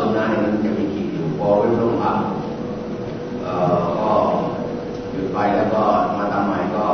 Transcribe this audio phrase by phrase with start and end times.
[0.00, 2.18] สุนัขเนี่ยมันจะมีขีดอยู่พอไว้ลงพัก
[3.42, 4.12] เอ่อก็
[5.10, 5.82] หยุดไปแล้วก็
[6.16, 6.86] มาทำใหม่ก็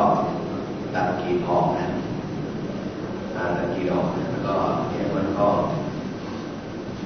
[0.95, 1.87] ตัดขีดออกนะ
[3.35, 4.55] ตัดขีดออกแล้วก็
[4.89, 5.47] เนี่ยมันก็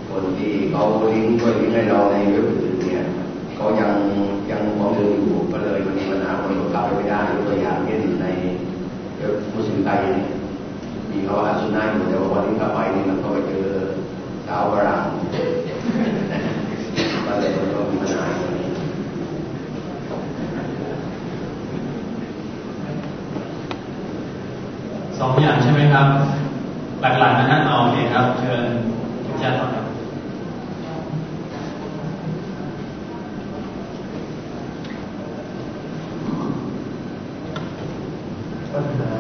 [0.08, 0.82] คนที่เขา
[1.12, 3.04] ลิงก์ด้วยลิงให้เราในเว็บอื่นเนี่ย
[3.54, 3.90] เขายัง
[4.50, 8.26] ยังของเดิมอยู่ก็เลยมันมีปัญหาคนกลับไปไม่ได้ยกตัวอย่างเช่นใน
[9.16, 10.26] เว็บมุสลิมไทยเนี่ย
[11.10, 13.66] มีเขาอาสุนัขอยู่แต่ว่าวันที่กลับไปนี่มันก็ไปเจอ
[14.46, 15.02] สาวฝรั่ง
[17.26, 18.26] ก็เลยมันก็มีปัญหา
[25.18, 26.06] สองอย่างใช่ไหมครับ
[27.00, 28.62] หลักๆนะฮะเอาโอเคครับ เชิญ
[29.26, 29.84] อาจารย์ต่อครับ
[38.72, 39.14] ปัญหา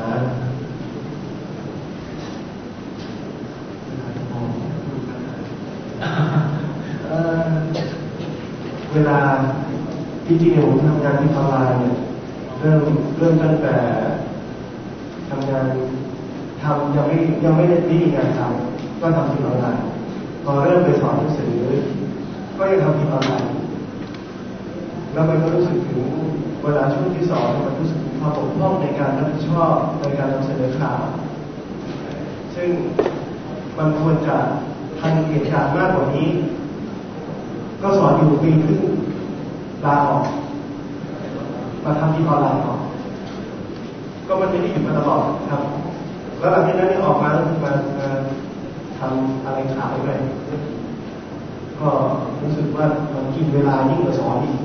[7.08, 7.54] เอ่อ
[8.94, 9.20] เวลา
[10.26, 11.96] จริงผมทำงานที่ออนไลน์เนี่ย
[12.60, 12.80] เริ่ม
[13.18, 13.76] เริ่มตั้งแต่
[15.28, 15.66] ทำงาน
[16.62, 19.86] ทำยังไม่ยังไม่ได้ที่งานทำก็ทำที่ออนไลน์
[20.44, 21.54] พอเริ่มไปสอนหนังสือ
[22.58, 23.52] ก็ยังทำที่ออนไลน์
[25.12, 26.04] แล้วมันก็รู้สึกถึง
[26.62, 31.00] เวลาช่วงที่สองมันรู้สึกถึงความบกพร่องในการรับผิดชอบในการนำเสนอข่าว
[32.54, 32.68] ซึ่ง
[33.78, 34.36] มันควรจะ
[34.98, 36.28] ทันเหตุการณ์มากกว่านี้
[37.84, 38.80] ก็สอนอยู่ปีครึ่ง
[39.84, 40.24] ลาออก
[41.84, 42.74] มาทำที่ออนไลน์ต่อ
[44.26, 45.62] ก็มันไม่ได้อยู่มาตลอดครับ
[46.38, 47.72] แล้วหลังจากนั้นเนี่ยออกมาแล้วมา
[48.98, 50.08] ทำอะไรขายไป
[51.80, 51.88] ก็
[52.42, 54.58] รู้สึกว่ามันกินเวลายิ่งกว่าสอนอีก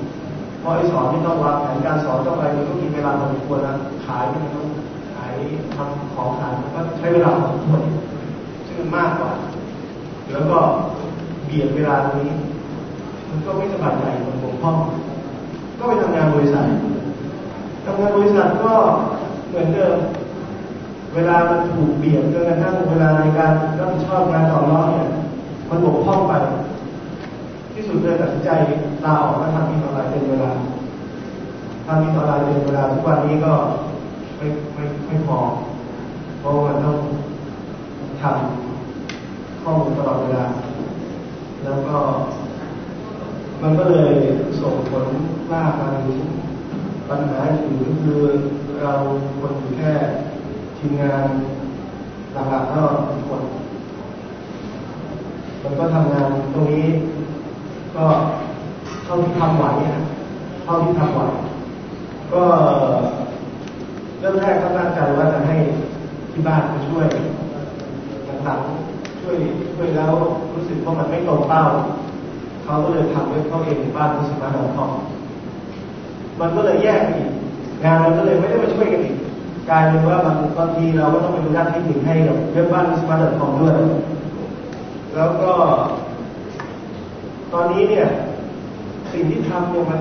[0.59, 3.73] เพราะไอ้สอนที่ต้องวางแผนการสอนต้องอะไรมันก็กินเวลาพอสมควรนะ
[4.05, 4.67] ขายมันต้อง
[5.15, 5.33] ขาย
[5.75, 7.81] ทำของขายมันก็ใช้เวลาพอสมควร
[8.65, 9.31] ซึ่งมันมากกว่า
[10.31, 10.57] แล้วก็
[11.45, 12.31] เบียดเวลาตรงนี้
[13.29, 14.75] มันก็ไม่สบายใจมันบกพร่อง
[15.77, 16.65] ก็ไปทำงานบริษัท
[17.85, 18.73] ทำงานบริษัทก็
[19.49, 19.97] เหมือนเดิม
[21.13, 25.07] เวลามันถูกเบียดจนกระทั่งเวลาในการรับผิดชอบงานต่อรองเนี่ย
[25.69, 26.33] มันบกพร่องไป
[27.73, 28.49] ที่สุดเลยตัดสินใจ
[29.05, 30.51] ลาออกมาทำมีออนไลน์เป็นเวลา
[31.85, 33.53] ทำมีออนไลน์เป็นเวลาทุกวันนี้ก็
[34.37, 35.37] ไม่ไม่ไม่พอ
[36.39, 36.97] เพราะมันต้อง
[38.21, 40.43] ทำข้อมูลตลอดเวลา
[41.63, 41.95] แล้วก็
[43.61, 44.13] มันก็เลย
[44.61, 45.05] ส่งผล
[45.51, 46.19] ลากมาถึง
[47.09, 48.21] ปัญหาอื่นก็คือ
[48.81, 48.93] เรา
[49.39, 49.91] คนแค่
[50.77, 51.25] ทีมงาน
[52.33, 53.43] หลักๆก็กี่คน
[55.63, 56.87] มันก็ทำงานตรงนี้
[57.95, 58.05] ก็
[59.03, 60.03] เท่าที่ทำไหวนะ
[60.63, 61.21] เท่าที่ทำไหว
[62.33, 62.43] ก็
[64.19, 65.55] เริ่มแรกก็ตั้งใจว่าจะให้
[66.31, 67.07] ที่บ้านมาช่วย
[68.43, 69.37] หลังๆช่วย
[69.75, 70.11] ช่วยแล้ว
[70.53, 71.63] รู้สึกว่ามันไม่ตรงเป้า
[72.69, 74.91] เขาก็เลยทำเว็บเขาเองในบ้านมุสลิมดอทคอม
[76.39, 77.27] มันก็เลยแยกอีก
[77.83, 79.15] งานมันก็เลยไม่ได้มาช่วยกันอีก
[79.69, 83.73] กลายเป็นว่าบางบางทีเราก็ต้องไปดูด้านเทคนิคให้กับเว็บบ้านมุสลิมดอทคอมด้วย
[85.15, 85.51] แล้วก็
[87.53, 88.07] ตอนนี้เนี่ย
[89.11, 89.99] สิ่งที่ทำเนี่ยมัน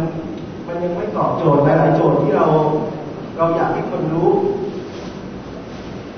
[0.66, 2.46] มันยังไม่ตอบโจทย์หลายๆโจทย์ที่เรา
[3.36, 4.30] เราอยากให้คนรู้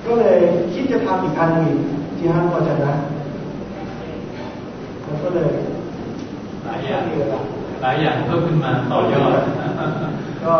[0.05, 0.37] ก็เลย
[0.73, 1.77] คิดจะทำอีกอันหนึ่ง
[2.17, 2.93] ที่ห้างพอจะนะ
[5.05, 5.51] มันก็เลย
[6.65, 7.03] หลายอย่าง
[7.81, 9.39] หลายอย่างเพิ่มขึ้นมาต่อยอด
[10.45, 10.55] ก็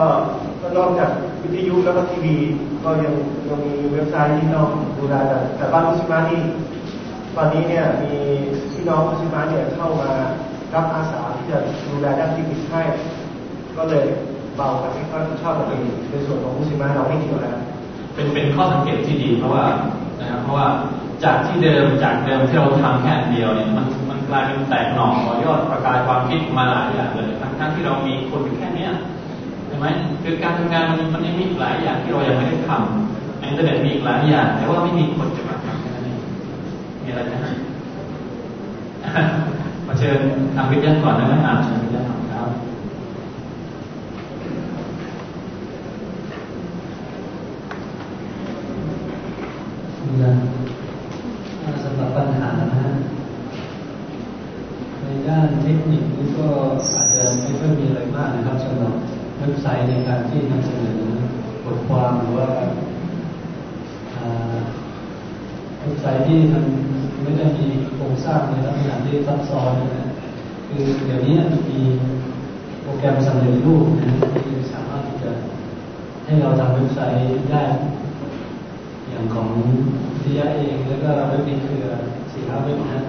[0.62, 2.36] ก็นอกจากวิทยุแล้วก็ทีวี
[2.84, 3.14] ก็ยัง
[3.48, 6.42] ยังมีเว็บไซต์ที่ต้องดูแลแต่แต่บ้านมุสลิมนี่
[7.36, 8.14] ตอนนี้เนี่ยมี
[8.72, 10.12] พี่น้องมุสลิมเนี่ยเข้ามา
[10.74, 11.58] รับอาสาที่จะ
[11.88, 12.82] ดูแลด้านเทคนิคให้
[13.78, 14.06] ก็เลย
[14.56, 17.58] เบากันไม่ค่อยชอบกันเองในส่วนของมุสลิมเราไม่เกี่ยวแล้ว
[18.16, 19.66] เป็นเป็นข้อสังเกตที่ดีเพราะว่า
[20.20, 20.68] นะครับเพราะว่า
[21.24, 24.01] จากที่เดิมจากเดิมที่เราทำแค่อันเดียวเนี่ยมันมันก
[24.34, 28.92] ลายเป็นแตกหน่อต่อยอดประกายความคิดมาหลายอย่างเลย ทั้งทั้งที่เรามีคนอยู่แค่เนี้ย
[29.68, 29.88] ใช่ไหม
[30.24, 36.20] คือการทำงานมันมันยังมีอีกหลายอย่างที่เรายังไม่ได้ทำอินเทอร์เน็ตมีอีกหลายอย่าง แต่ว่าไม่มีคนจะมาทำแค่นั้นเอง
[37.04, 37.54] มีอะไรนะ
[39.88, 40.20] มาเชิญ
[40.56, 42.50] ทางวิทยาก่อนได้ไหมอ่านเชิญวิทยาครับ
[50.24, 50.34] นะ
[51.84, 52.92] สำหรับปัญหานะฮะ
[55.04, 56.48] ในด้านเทคนิคนี้ก็
[56.96, 58.94] อาจจะไม่ค่อยมีอะไรมากนะครับสำหรับ
[59.42, 61.00] เว็บไซต์ในการที่นำเสนอ
[61.64, 62.48] บทความหรือว่า
[65.80, 66.64] เว็บไซต์ที่มัน
[67.22, 70.08] ไม่ได้มีโครงสร้างในลักษณะที่ซับซ้อนนะ
[70.68, 71.36] คือเดี๋ยวนี้
[71.70, 71.80] มี
[72.82, 74.10] โปรแกรมสำเร็จรูปนะ
[74.46, 75.32] ที่สามารถที่จะ
[76.26, 77.64] ให้เราทำเว็บไซต์ได้
[79.10, 79.48] อย่างของ
[80.14, 81.86] วิทยาเองแล้วก็เว็บในเครือ
[82.32, 83.00] สีขาวเว็บนะ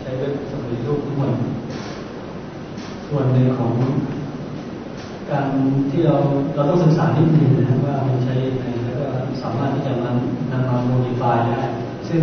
[0.00, 1.32] ใช้ช้เว็บสำเร็จรูปทั้งหมด
[3.08, 3.72] ส่วนหนึ่งของ
[5.30, 5.46] การ
[5.90, 6.16] ที่เรา
[6.54, 9.06] เราต้องศึกษานิดนึงนะว่ามันใช้ยังไงแล้วก็
[9.42, 10.16] สามารถที่จะมัน
[10.50, 11.62] นำมาโมดิฟายได้
[12.08, 12.22] ซึ่ง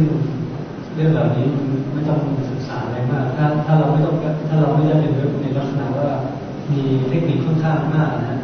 [0.94, 2.20] เรื่องเหล่านี้มันไม่ต้อง
[2.52, 4.16] ศึกษาอะไรมาก ถ้าถ้าเราไม่ต้อง
[4.48, 6.10] ถ้าเราไม่ได้เป็นเว็บในลักษณะว่า
[6.72, 8.40] มีเทคนิคค่อนข้างมากนะ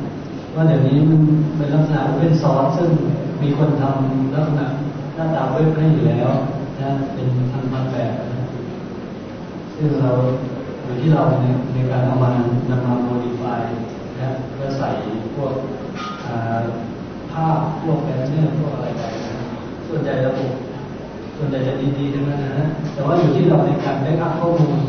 [0.55, 1.21] ว่าเดี๋ยวนี้มัน
[1.57, 2.89] เป็นลักษณะเป็นซอสซึ่ง
[3.41, 4.65] มีคนทำลักษณะ
[5.15, 6.29] หน้าตาเว็บให้อยู่แล้ว
[6.79, 8.47] นะเป็นทำมาแบบนะ
[9.75, 10.11] ซึ่งเรา
[10.83, 12.31] อยู่ที่เราในในการเอามา
[12.69, 13.61] นำมาโมดิฟาย
[14.21, 14.89] นะเพื่อใส่
[15.35, 15.53] พวก
[17.31, 19.33] ภาพพวกแบนเนอร์พวกอะไรไปนะ
[19.87, 20.51] ส่วนใหญ่ระบบ
[21.37, 24.79] ส่วนใหญ่จะดีๆทั้งนั้นนะฮะแต่ว่าอยู่ที่เราในการได้รับข้อมูล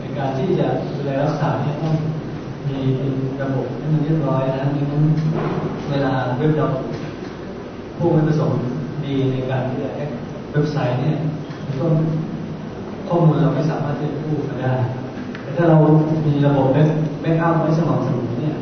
[0.00, 1.94] ในการที่จะดูแลรักษาเนี่ยต้อง
[2.68, 2.80] มี
[3.42, 5.02] ระบบให้มันเรียบร้อยนะไม่งั้น
[5.90, 6.66] เวลาเว็บเรา
[7.96, 8.58] ผู้ไม่ประสงค์
[9.04, 10.10] ดีในการที่จะ hack
[10.52, 11.16] เว็บไซต์เนี่ย
[11.64, 11.86] มันก็
[13.08, 14.74] ข้อมูลเราไม่สามารถที่จะกู้มาได้
[15.60, 15.80] ถ้าเรา
[16.26, 16.88] มีระบบ back
[17.20, 18.56] backup ไว้สม่ำเสมอเนี่ย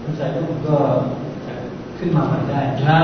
[0.00, 0.76] เว็บไซต์มันก็
[1.46, 1.54] จะ
[1.98, 2.96] ขึ้นมาใหม่ได้ถ้า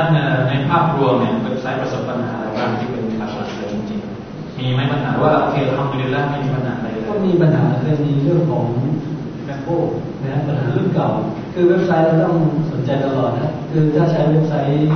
[0.49, 8.65] ในภาพรวมเนี่ยเว็บไซต์ประสบปัญหาอะไรบ้างที่เป็นหลักๆเลยจริงๆมีไหมปัญหาว่าโอเคทำไปแล้วไม่มีปัญหาอะไรเลยก็มีปัญหาเคยมีเรื่องของ
[9.45, 9.73] แมคโคร
[10.25, 11.09] นะปัญหารุ่นเก่า
[11.55, 12.37] คือเว็บไซต์เราต้อง
[12.71, 14.89] สนใจตลอดนะคือถ้าใช้เว็บไซต์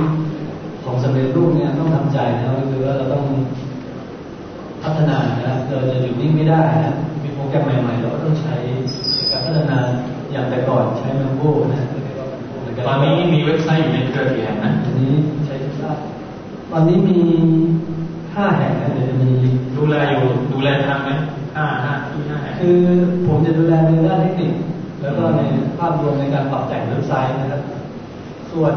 [0.83, 3.25] ของสำเร็จรูปเนี่ยต้องทำใจนะคือว่าเราต้อง
[4.83, 6.95] พัฒนานะเราจะหยุดนิ่งไม่ได้นะ
[7.47, 8.55] มีโปรแกรมใหม่ๆเราก็ต้องใช้
[9.15, 9.77] ในการพัฒนา
[10.31, 15.11] อย่างแต่ก่อนใช้แมคโครนะเรียกว่า Mambo เหมืกัตอนนี้มีเว็บไซต์อยู่ในเครือกี่แห่งนะอันนี้
[15.45, 16.01] ใช้ทุกชาติ
[16.71, 17.17] ตอนนี้มี
[18.35, 19.31] ห้าแห่งนะเดี๋ยวจะมี
[19.77, 21.09] ดูแลอยู่ดูแลทางไหม
[21.55, 22.77] ห้าห้าที่ห้าแห่งคือ
[23.27, 24.51] ผมจะดูแลในด้านเทคนิค
[25.01, 25.41] แล้วก็ใน
[25.77, 27.61] ภาพรวมในการปรับแต่งเว็บไซต์นะครับ
[28.51, 28.73] ส่วน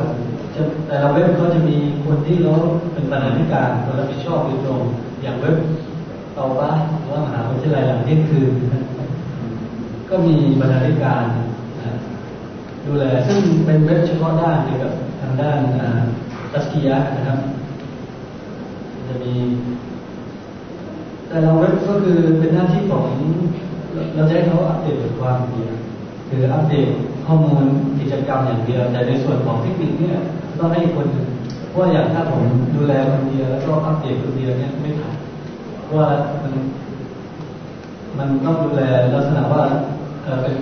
[0.55, 2.55] จะแต่ละเว็บเขาจะมีคนที่เขา
[2.93, 4.81] เป็นบรรณาธิการคนรับผิดชอบโดยตรง
[5.23, 5.57] อย่างเว็บ
[5.90, 8.53] เตาบ้านหรือว่ามหาวิทยาลัยหลังเที่ยงคืน
[10.11, 11.25] ก็มีบรรณาธิการ
[12.87, 15.59] ดูแลซึ่งเป็นเว็บเฉพาะด้านเกี่ยวกับทางด้าน
[16.53, 17.39] ตัสกียะนะครับ
[19.07, 19.35] จะมี
[21.29, 23.07] แต่เราเว็บก็คือเป็นหน้าที่ของ
[24.15, 25.75] เราจะให้เขาอัปเดตความเดียว
[26.29, 26.89] คืออัปเดต
[27.27, 27.65] ข้อมูล
[27.99, 30.17] กิจกรรมอย่างเดียว แต่ในส่วนของเทคนิคเนี่ย
[30.59, 31.07] ต้องให้คน
[31.71, 32.43] เพราะอย่างถ้าผม
[32.77, 35.15] ดูแลคนเดียวแล้วก็อัปเดตคนเดียวเนี่ยไม่ทัน
[35.97, 36.09] ว่า
[36.43, 36.55] มัน
[38.19, 38.83] มันต้องดูแล
[39.15, 39.65] ลักษณะว่า
[40.25, 40.57] เอ่อเป็น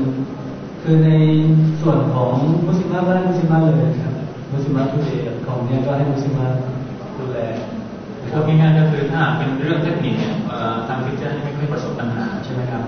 [0.83, 1.11] คือใน
[1.81, 2.33] ส่วนของ
[2.67, 4.13] มุสลิมาก็ให้มุสลิมาเลยครับ
[4.53, 6.47] มุสลิมาทุเดย์ของเนี่ยก็ให้มุสลิมา
[7.19, 7.39] ดูแล
[8.33, 12.83] พูดง่ายๆก็คือถ้าเป็นเรื่องเทคนิคเนี่ยเอ่อทางฟิวเจอร์ไม่ค่อยประสบปัญหาใช่ไหมครับ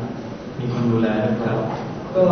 [0.59, 1.59] มีคนดูแลด้วยครับ
[2.15, 2.25] ก็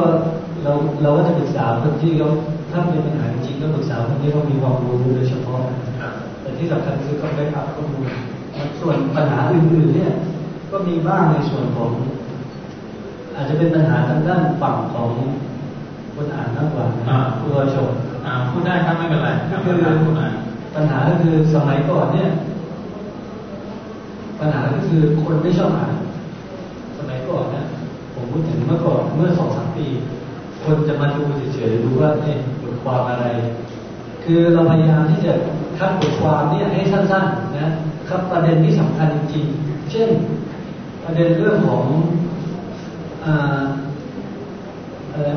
[0.65, 0.73] เรา
[1.03, 2.29] เราก็จะปรึกษาคนที่เขา
[2.71, 5.61] ถ้าเป็นปัญหาจริงๆก็ปรึกษาคนที่เขามีความรู้โดยเฉพาะ
[6.01, 8.07] ครับแต่ที่สำคัญคือต้องได้รับข้อมูล
[8.81, 10.13] ส่วนปัญหาอื่นๆเนี่ย
[10.71, 11.91] ก็มีบ้างในส่วนของ
[13.35, 15.11] อาจจะเป็นปัญหาทางด้านฝั่งของ
[16.15, 16.85] คนอ่านมากกว่า
[17.41, 17.89] ผู้ชม
[18.27, 20.27] อ่าพูดได้ครับไม่เป็นไรครับคือปัญหาพูดได้
[20.75, 22.31] ปัญหาก็คือสมัยก่อนเนี่ย
[24.41, 25.95] ปัญหาก็คือคนไม่ชอบอ่าน
[26.99, 27.65] สมัยก่อนนะ
[28.15, 29.87] ผมพูดถึงเมื่อก่อนเมื่อสองสามปี
[30.65, 31.23] คนจะมาดู
[31.55, 33.27] เฉยๆดูว่าเอ๊ะบทความอะไร
[34.25, 35.33] คือเราพยายามที่จะ
[35.79, 37.69] คัดบทความเนี่ยให้สั้น ๆ นะ
[38.09, 39.47] ครับประเด็นที่สำคัญจริง
[39.91, 40.09] เช่น
[41.05, 41.85] ประเด็นเรื่องของ
[43.25, 43.27] อ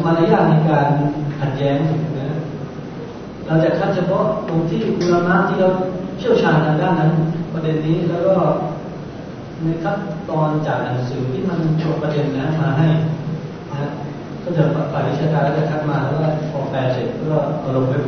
[0.06, 0.88] มารยาทในการ
[1.40, 1.78] ขัดแย้ง
[2.20, 2.38] นะ
[3.46, 5.70] เราจะคัดเฉพาะตรงที่อุลามะที่เรา
[6.18, 7.12] เชี่ยวชาญทางด้านนั้น
[7.54, 8.36] ประเด็นนี้แล้วก็
[9.62, 9.98] ในขั้น
[10.30, 12.88] ตอนจากหนังสือที่มันตรงประเด็นนะมาให้
[13.72, 13.90] นะ
[14.44, 18.04] ก็จะฝ่ายวิชาการจะคัดมาแล้วก็พอแปลเสร็จก็เอาลงเว็บ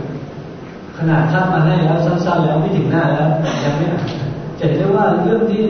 [0.98, 3.28] ขนาดคัดมาให้แล้วสั้นๆ แล้วไม่ถึงหน้าแล้ว
[3.64, 4.33] ยังไม่อ่าน
[4.64, 5.68] เห็นได้ว่าเรื่องที่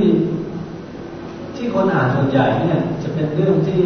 [1.56, 3.84] ที่คนอ่านส่วนใหญ่เนี่ย จะเป็นเรื่องที่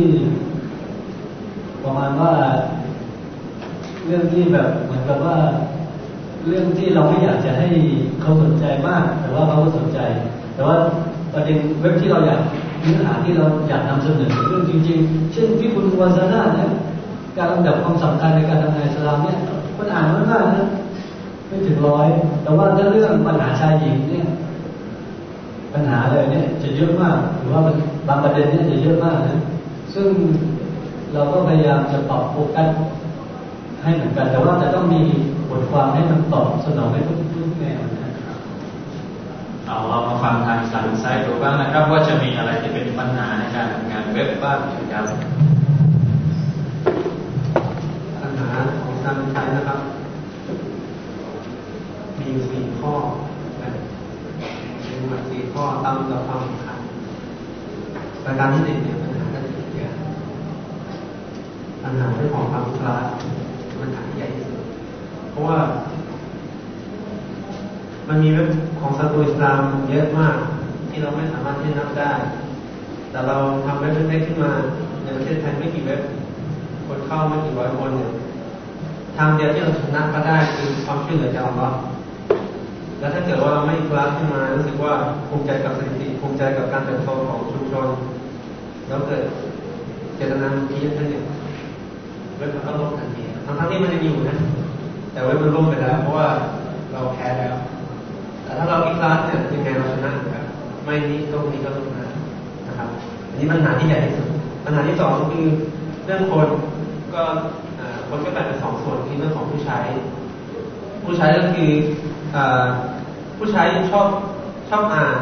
[1.83, 2.33] ประมาณว่า
[4.05, 5.37] เรื่องที่แบบเหมือนกับว่า
[6.47, 7.67] เรื่องที่เราไม่อยากจะให้
[8.21, 9.99] เขาสนใจมาก แต่ว่าเขาก็สนใจ
[10.53, 10.75] แต่ว่า
[11.33, 12.41] ประเด็นเว็บที่เราอยาก
[12.81, 16.69] เนื้อหาที่เราอยากนำเสนอเรื่องจริง ๆ เช่นที่คุณวาซาน่าเนี่ย
[17.37, 19.37] การลำดับความสำคัญในการทำงานสลามเนี่ย
[19.75, 20.67] คนอ่านมากๆนะ
[21.47, 22.07] ไม่ถึงร้อย
[22.43, 24.27] แต่ว่าถ้าเรื่องปัญหาชายหญิงเนี่ย
[25.73, 27.61] ปัญหาเลยเนี่ยจะเยอะมาก หรือว่า
[28.07, 29.41] บางประเด็นเนี่ยจะเยอะมากนะ
[29.93, 30.07] ซึ่ง
[31.13, 32.69] เราก็พยายามจะปรับโฟกัส
[33.83, 35.01] ให้เหมือนกัน แต่ว่าจะต้องมี
[35.49, 38.37] บทความให้มันตอบสนองให้ทุกทุกแนวนะครับ
[39.65, 44.57] เอาเรามาฟังทางสายไซต์ดูบ้างนะครับ ว่าจะมีอะไรที่เป็นปัญหาในการทำงานเว็บบ้าง
[44.93, 45.05] ครับ
[48.21, 48.49] ปัญหา
[48.83, 49.79] ของการใช้นะครับ
[52.17, 52.93] มีอยู่สี่ข้อ
[55.57, 56.79] นะมีอยู่สี่ข้อตามกับความสำคัญ
[58.23, 59.87] ประการที่หนึ่งเนี่ยปัญหาก็คือ
[61.83, 63.05] ปัญหาเรื่องของความคลาส
[63.81, 64.61] ปัญหาใหญ่ที่สุด
[65.31, 65.59] เพราะว่า
[68.07, 68.49] มันมีเว็บ
[68.79, 70.37] ของศัตรูอิสลามเยอะมาก
[70.89, 72.11] ที่เราไม่สามารถที่จะนับได้
[73.11, 74.51] แต่เราทำเว็บเล็กๆขึ้นมา
[75.03, 76.01] ในประเทศไทยไม่กี่เว็บ
[76.87, 78.11] คนเข้าไม่กี่ร้อยคนเนี่ย
[79.17, 81.77] ทางเดียวที่เราชนะก็ได้คือความช่วยเหลือจากอัลลอฮ์
[82.99, 84.93] แล้วถ้าเกิดว่าเราไม่คลาสขึ้นมารู้สึกว่า
[85.29, 87.87] ภูมิใจกับสถิติภูมิใจกับการเติบโตของชุมชน
[88.87, 89.23] แล้วเกิด
[90.15, 91.23] เจตนาดีขึ้นเนี่ย
[92.37, 94.37] เว็บมันก็ล่มทันทีทั้งๆที่มันยังอยู่นะ
[95.11, 96.27] แต่เว็บมันล่มไปแล้ว เพราะว่า
[96.93, 97.55] เราแพ้แล้ว
[98.43, 100.45] แต่ถ้าเราอีคลาสเนี่ยยังไงเราชนะอยู่แล้ว
[100.83, 102.07] ไม่นี้โลกนี้ก็ล่มนะ
[102.67, 102.89] นะครับ
[103.29, 104.27] อันนี้ปัญหาที่ใหญ่ที่สุด
[104.65, 105.45] ปัญหาที่สองคือ
[106.05, 106.47] เรื่องคน
[107.13, 107.21] ก็
[107.79, 109.79] อ่าคนก็แบ่งเป็นสองส่วนคือเรื่องของผู้ใช้
[111.03, 111.69] ผู้ใช้ก็คือ
[112.16, 112.16] อา
[113.37, 114.07] ผู้ใช้ชอบ
[114.69, 115.17] ชอบอ่าน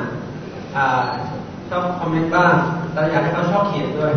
[1.69, 2.53] ชอบคอมเมนต์บ้าง
[2.93, 4.13] แต่อยากให้เขาชอบเขียนด้วย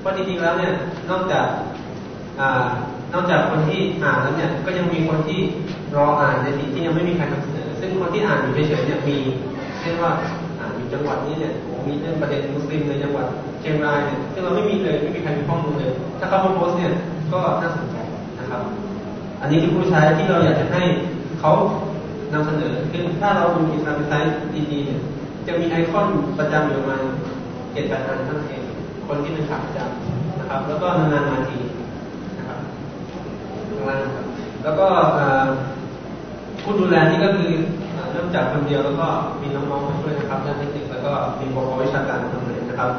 [0.00, 0.72] เพราะจริงๆแล้วเนี่ย
[1.10, 1.46] นอกจาก
[2.40, 2.42] อ
[3.12, 5.40] นอกจากคนที่อ่านแล้วเนี่ยก็ยังมีคนที่
[5.96, 9.16] รออ่านในสิ่งที่ยังไม่มีใครนำเสนอซึ่งคนที่อ่านอยู่เฉยๆเนี่ยมี
[9.80, 10.10] เช่นว่า
[10.60, 13.26] อ่านอยู่จังหวัดนี้เนี่ยโอ้มีเรื่องประเด็นมุสลิมในจังหวัด
[13.60, 16.92] เชียงรายเนี่ยซึ่งเราไม่มีเลยไม่มีใครมีข้อมูลเลย ถ้าเขามาโพสต์เนี่ย
[17.32, 17.96] ก็น่าสนใจ
[18.38, 18.62] นะครับ
[19.40, 20.82] อันนี้คือผู้ใช้ที่เราอยากจะให้
[21.40, 21.52] เขา
[22.34, 24.34] นำเสนอคือถ้าเราดูอิสลามไซต์
[24.70, 25.00] ดีๆเนี่ย
[25.46, 26.06] จะมีไอคอน
[26.38, 27.02] ประจำอยู่ประมาณ
[27.72, 28.62] เจ็ดแปดอันนั่นเอง
[29.06, 31.58] คนที่เป็นขาประจำนะครับ แล้วก็นานๆมาที
[32.38, 32.58] นะครับ
[33.68, 34.26] ข้างล่างครับ
[34.62, 34.86] แล้วก็
[36.62, 37.52] ผู้ดูแลนี่ก็คือ
[38.12, 39.06] เริ่มจากคนเดียวแล้วก็
[39.40, 42.90] มีน้องๆมาช่วยนะครับด้านเทคนิคแล้วก็มีบกวิชาการทำเลยนะครับ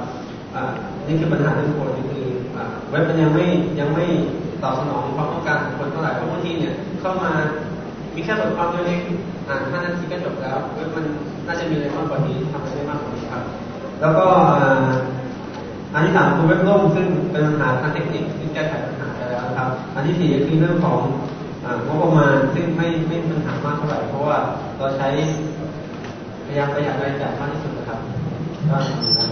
[0.56, 0.64] อ่า
[1.08, 2.26] นี่คือปัญหาเรื่คนนี่คือ
[2.90, 3.46] เว็บมันยังไม่
[3.80, 4.06] ยังไม่
[4.64, 7.32] ตอบสนองความต้องการของคนเท่าไหร่เพราะบางทีเนี่ยเข้ามา
[8.16, 11.06] มีแค่บทความเล็กๆอ่าน5นาทีก็จบแล้วเว็บมัน
[11.48, 13.44] น่าจะมีอะไรมากกว่านี้ทำได้มากกว่านี้ครับ
[14.02, 14.26] แล้วก็
[15.94, 21.00] อันที่สามคือเว็บล่มซึ่งเป็นปัญหาทางเทคนิคซึ่แก้ไขปัญหาได้แล้วครับ อันที่สี่ก็คือเรื่องของ
[21.88, 24.38] งบประมาณซึ่งไม่ไม่ปัญหามากเท่าไหร่เพราะว่า
[24.78, 25.08] เราใช้
[26.46, 28.00] พยายามประหยัดรายจ่ายมากที่สุดนะครับ
[28.70, 29.26] ก็ทำได้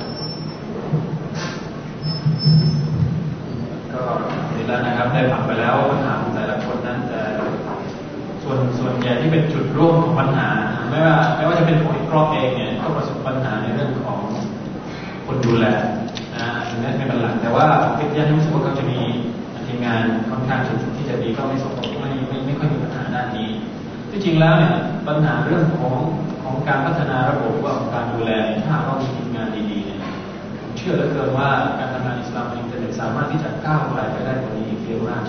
[3.93, 4.03] ก็
[4.53, 7.21] ดีแล้วนะครับได้ฟังไปแล้วปัญหาของแต่ละคนนั้นจะ
[8.43, 10.49] ส่วนส่วนใหญ่ที่เป็นจุดร่วมของปัญหา
[10.89, 14.19] ไม่ว่าไม่ว่าจะเป็นของอีกครอบเองเนี่ยก็ประสบปัญหาในเรื่องของ
[15.25, 15.65] คนดูแล
[16.35, 18.99] นะอันนี้เป็นหลักแต่ว่าพิทยานุสกเขาจะมี
[19.67, 20.59] ทีมงานค่อนข้าง
[20.97, 23.49] ที่จะดีก็ไม่สมไม่ไม่ไม่ค่อยมีปัญหาด้านนี้
[24.09, 24.73] ที่จริงแล้วเนี่ย
[25.07, 25.95] ปัญหาเรื่องของ
[26.43, 28.31] ของการพัฒนาระบบว่าของการดูแล
[28.67, 29.99] ถ้าเรามีทีมงานดีๆเนี่ย
[30.59, 35.21] ผมเชื่อเหลือเกินว่าการทำงานอิสลามอินเทอร์เน็ตสามารถที่จะก้าวไกลไปได้กว่านี้อีกเยอะมาก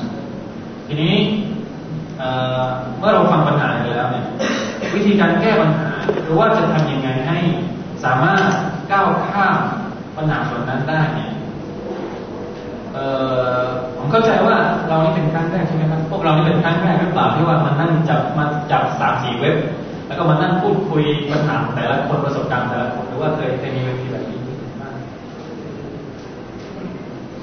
[0.86, 1.14] ทีนี้
[2.98, 4.26] เมื่อเราฟังปัญหาไปแล้วเนี่ย
[4.94, 5.88] วิธีการแก้ปัญหา
[6.24, 7.38] หรือว่าจะทำยังไงให้
[8.04, 8.42] สามารถ
[8.92, 9.56] ก้าวข้าม
[10.16, 11.30] ปัญหาส่วนนั้นได้เนี่ย
[13.96, 14.56] ผมเข้าใจว่า
[14.88, 19.56] เรานี่เป็นครั้งแรกใช่ไหมครับพวกเรานี่เป็นครั้งแรกหรือเปล่าที่ว่ามันนั่งจับมาจับสามสี่เว็บ
[20.06, 24.38] แล้วก็มานั่งพูดคุยปัญหาแต่ละคนประสบการณ์แต่ละคนหรือว่าเคยเคยมีเวทีแบบนี้
[24.80, 24.94] บ้าง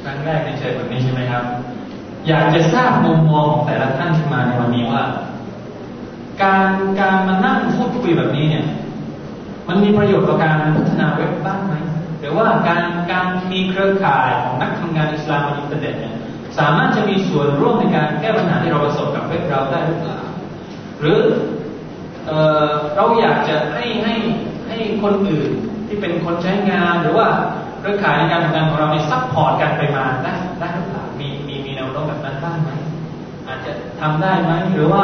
[0.03, 1.43] ครั้งแรกในเชิญแบบนี้ใช่ไหมครับ
[2.27, 5.03] อยากจะทราบมุมมองของแต่ละท่านขึ้นมาในวันนี้ว่า
[6.41, 8.65] การการมานั่งพูดคุยแบบนี้เนี่ย
[9.67, 11.73] มันมีประโยชน์ต่อการพัฒนาเว็บบ้างไหม
[12.19, 16.15] หรือว่าการการมีเครือข่ายของนักทำงานอิสลามบนอินเทอร์เน็ตเนี่ย
[16.59, 20.19] สามารถจะมีส่วนร่วมในการแก้ปัญหาที่เราประสบกับเว็บเราได้หรือเปล่า
[20.99, 21.19] หรือ
[22.27, 22.31] เอ
[22.63, 24.15] อเราอยากจะให้ให้
[24.67, 25.49] ให้คนอื่น
[25.87, 27.27] ที่เป็นคนใช้งานหรือว่า
[27.79, 31.00] เครือข่ายในการทำงานของเราใน support กันไปมาได้ได้หรือเปล่า
[33.65, 35.03] จะทำได้ไหมหรือว่า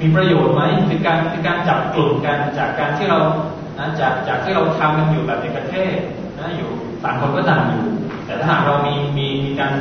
[0.00, 3.18] มีประโยชน์ไหมคือการคือการจับกลุ่มกันจากการที่เรา
[3.78, 5.96] นะจากจากที่เราทำกันอยู่แบบเอกเทศ
[6.38, 6.70] นะอยู่
[7.04, 7.84] ต่างคนก็ต่างอยู่
[8.26, 9.72] แต่ถ้าหากเรามีมีมีการ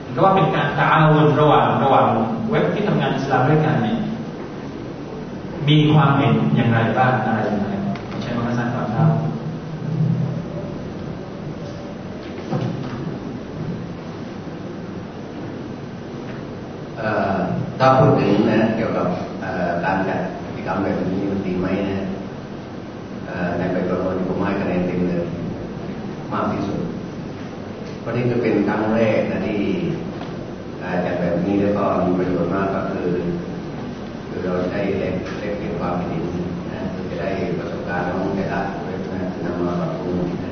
[0.00, 2.06] เหมือนกับว่าเป็นการتعاون ระหว่างระหว่าง
[2.50, 3.98] เว็บที่ทำงานอิสลามด้วยกันเนี่ย
[5.68, 7.68] มีความเห็นอย่างไรบ้างอะไรอย่างไร
[8.08, 9.10] ผมใช้มาสั้นก่อนครับ
[16.98, 17.34] เอ่อ
[17.86, 19.06] ถ้าพูดถึงนะเกี่ยวกับ
[19.84, 22.04] การจัดกิจกรรมแบบนี้มันดีไหมนะ
[23.58, 25.24] ในใบประเมินผมให้คะแนนเต็มเลย
[26.32, 26.80] มากที่สุด
[28.00, 29.60] เพราะนี่คือเป็นครั้งแรกนะที่
[31.04, 33.08] จัดแบบนี้แล้วก็มีประโยชน์มากก็คือ
[34.28, 36.24] คือเราได้แลกแลกเปลี่ยนความคิดเห็น
[36.70, 40.50] นะคือจะได้ประสบการณ์ของแต่ละเว็บนะนำมาปรับปรุงนะ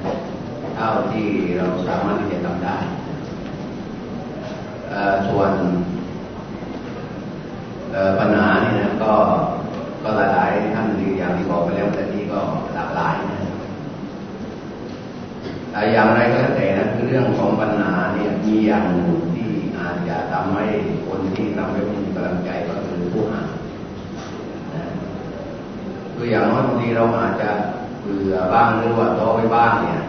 [0.76, 1.26] เท่าที่
[1.58, 2.76] เราสามารถที่จะทำได้
[5.28, 5.52] ส่วน
[7.94, 9.12] เอ่อปัญหานี่นะก็
[10.02, 10.86] ก็หลายๆท่าน
[11.18, 12.40] อย่างที่บอกไปแล้วแต่ที่ก็
[12.74, 13.38] หลากหลายนะ
[15.70, 16.38] แต่อย่างไรก็
[17.14, 20.66] รื่องของปัญหาเนี่ยมีอย่างหนึ่งที่อาจจะทำให้
[21.06, 23.48] คนที่ทำให้มีกำลังใจก็คือผู้อ่าน
[24.74, 24.84] นะ
[26.14, 27.50] คืออย่างน้อยบางทีเราอาจจะ
[28.02, 30.02] เบื่อบ้างหรือว่าท้อไปบ้างเนี่ย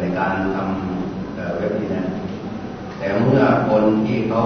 [0.00, 2.04] ในการทำเว็บนี้นะ
[2.98, 4.42] แต่เมื่อคนที่เขา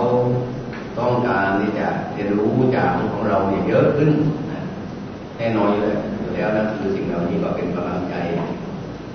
[0.98, 4.10] ต้องการที่จะเรียนรู้จากของเราเนี่ยเยอะขึ้น
[5.38, 8.14] แน่นอนเลยอยู่แล้วนะคือสิ่งเหล่านี้ก็เป็นกำลังใจ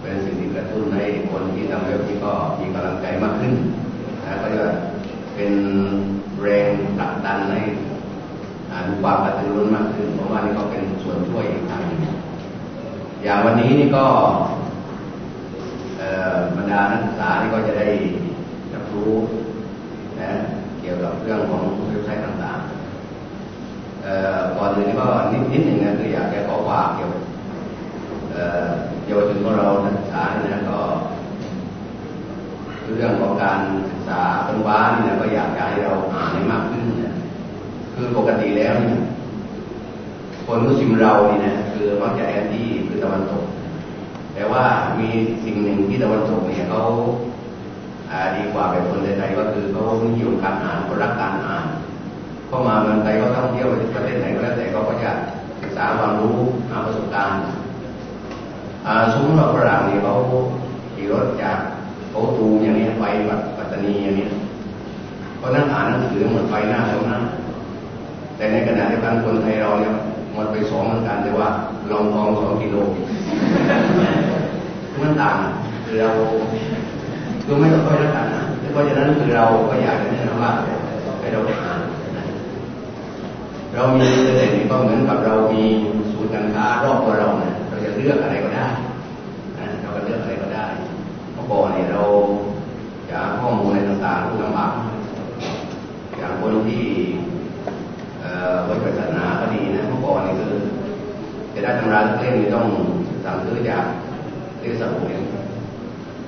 [0.03, 3.53] เป็นสิ่งที่กระตุ้นให้คนที่ทำเว็บนี้ก็มีกำลังใจมากขึ้น
[4.25, 4.63] นะก็จะ
[5.35, 5.51] เป็น
[6.41, 6.67] แรง
[6.97, 7.61] ผลักดันให้
[8.87, 11.99] มีความกระตือรือร้นมากขึ้น เพราะว่านี่ก็เป็นส่วนช่วยอีกทางหนึ่ง
[13.23, 14.05] อย่างวันนี้นี่ก็
[16.55, 17.87] บรรดานักศึกษานี่ก็จะได้
[18.73, 19.13] รับรู้
[20.21, 20.31] นะ
[20.79, 27.22] เกี่ยวกับเรื่องของเว็บไซต์ต่างๆก่อนอื่นก็นิดนิดหนึ่งนะคืออยากจะขอฝากเกี่ยวกับ
[29.05, 30.79] เยาวชนของเรานักศึกษาเนี่ยก็
[32.95, 33.59] เรื่องของการ
[33.91, 37.15] ศึกษาเป็นว้านี่นะก็อยากให้เราอ่านให้มากขึ้นนะ
[37.95, 38.99] คือปกติแล้วเนี่ย
[40.45, 43.43] คนมุสลิมเรานี่นะคือมักจะแอนตี้คือตะวันตก
[44.33, 44.63] แต่ว่า
[44.99, 45.09] มี
[45.43, 46.81] สิ่งหนึ่งที่ตะวันตกเนี่ยเขา
[48.35, 49.83] ดีกว่าแบบคนไทยก็คือเขา
[50.15, 51.65] นิยมการอ่านเขารักการอ่าน
[52.47, 55.11] เข้ามาเมืองไทยก็ท่องเที่ยวประเทศไหนก็แล้วแต่เขาก็จะ
[55.61, 56.37] ศึกษาความรู้
[56.69, 57.39] หาประสบการณ์
[59.11, 60.13] สมมติว่าฝรั่งเนี่ยเขา
[60.93, 61.57] ขี่รถจาก
[62.09, 63.05] เขาตูอย่างนี้ไป
[63.57, 64.27] ปัตตานีอย่างนี้
[65.37, 67.23] เขานั่งอ่านหนังสือเหมือนไปหน้าตรงนั้น
[68.35, 69.93] แต่ในขณะเดียวกันคนไทยเราเนี่ย
[70.37, 71.47] มันไปสองเหมือนกันแต่ว่า
[71.91, 72.75] ลองทองสองกิโล
[75.01, 75.35] มันต่าง
[75.85, 76.09] คือเรา
[77.45, 80.51] คือไม่ต้องค่อยรักกันนะเพราะฉะนั้นคือเราก็อยากจะแนะนำว่า
[81.19, 81.79] ให้เราอ่าน
[83.73, 85.63] เรามีเสน่ห์ก็เหมือนกับเรามี
[86.11, 87.52] ศูนย์การค้ารอบตัวเราเนี่ย
[87.83, 88.67] จะเลือกอะไรก็ได้
[89.81, 90.65] เราก็เลือกอะไรก็ได้
[91.33, 92.03] เมื่อก่อนเนี่ยเรา
[93.11, 94.71] จะข้อมูลอะไรต่างๆผู้ลำบาก
[96.17, 96.83] อย่างคนที่
[98.67, 100.53] วิปัสสนาก็ดีนะเมื่อก่อนนี่คือ
[101.53, 102.67] จะได้ตำราเล่มนี่ต้อง
[103.23, 103.83] สั่งซื้อจาก
[104.59, 105.23] เทศบุเอง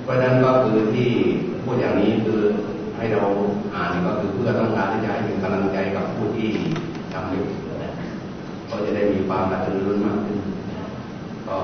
[0.02, 1.10] เพราะนั้นก็คือที่
[1.64, 2.40] พูดอย่างนี้คือ
[2.96, 3.22] ให้เรา
[3.74, 6.48] อ่านก็คือเพื่อต้องการที่จะให้เป็นกำลังใจกับผู้ที่
[7.12, 7.44] ทำอยู่
[8.68, 10.38] ก็จะได้มีความกระตือรือร้นมากขึ้น
[11.48, 11.58] ก็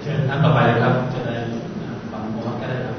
[0.00, 1.34] เชิญท่านต่อไปเลยครับ จะได้
[2.12, 2.96] ฟังโมฮัก็ได้ครับ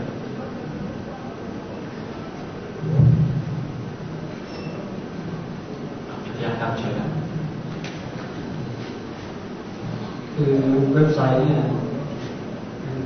[6.24, 7.10] วิทยาครับเชิญครับ
[10.34, 10.54] คือ
[10.94, 11.64] เว็บไซต์เนี่ย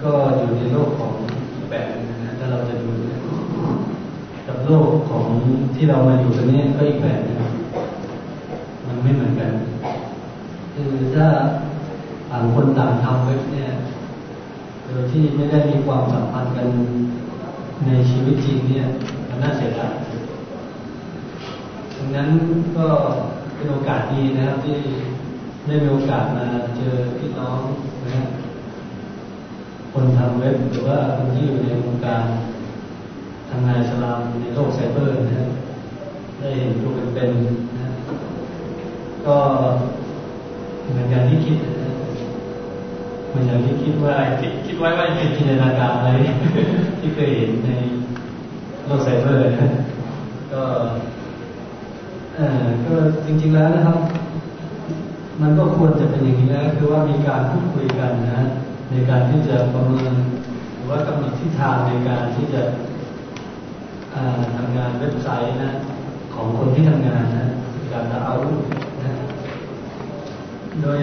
[0.03, 1.13] ก็อยู่ในโลกของ
[1.69, 1.87] แบบ
[2.23, 2.89] นะถ้าเราจะดู
[4.47, 5.27] กับโลกของ
[5.75, 7.51] ที่เรามาอยู่ตรงนี้ก็อีกแบบนะ
[8.87, 9.51] มันไม่เหมือนกัน
[10.73, 13.69] คือถ้าางคนต่างทำเว็บเนี่ย
[14.85, 16.67] โดยที่ไม่ได้มีความสัมพันธ์กัน
[17.85, 18.85] ในชีวิตจริงเนี่ย
[19.27, 19.95] มันน่าเสียดาย
[21.95, 22.29] ดังนั้น
[22.77, 22.87] ก็
[23.55, 24.77] เป็นโอกาสดีนะครับ ที่
[25.65, 26.45] ได้มีโอกาสมา
[26.77, 27.59] เจอพี่น้อง
[28.05, 28.25] นะ
[29.93, 32.23] คนทำเว็บหรือว่าคนที่อยู่ในวงการ
[33.49, 35.47] ทำงานสลามในโลกไซเบอร์นะ
[36.39, 37.87] ได้เห็นตัวเป็นๆนะ
[39.25, 39.35] ก็
[40.89, 41.82] เหมือนอย่างที่คิดเห
[43.33, 46.09] มือนอย่างที่คิดว่าคิดคิดไว้ว่าเป็นจินตนาการอะไร
[46.99, 47.69] ที่เคยเห็นใน
[48.85, 49.71] โลกไซเบอร์นะ
[50.53, 50.63] ก็
[52.35, 52.93] เออก็
[53.25, 53.97] จริงๆแล้วนะครับ
[55.41, 58.41] มันก็ควรจะเป็นอย่างนี้นะคือว่ามีการพูดคุยกันนะ
[58.91, 60.13] ในการที่จะประเมิน
[60.75, 62.61] หรือว่ากำหนดทิศทางในการที่จะ
[64.55, 65.71] ทำงานเว็บไซต์นะ
[66.33, 67.49] ของคนที่ทำงานนะ
[67.93, 68.35] การจะเอา
[70.81, 70.99] โดย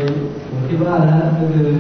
[0.49, 1.71] ผมคิดว่านะก็คือ